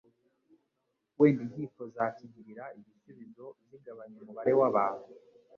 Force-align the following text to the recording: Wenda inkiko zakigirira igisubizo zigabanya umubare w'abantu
Wenda 1.19 1.41
inkiko 1.47 1.81
zakigirira 1.95 2.63
igisubizo 2.79 3.45
zigabanya 3.67 4.17
umubare 4.21 4.53
w'abantu 4.59 5.07